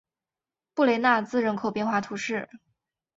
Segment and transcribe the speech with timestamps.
[0.73, 2.49] 布雷纳兹人口变化图示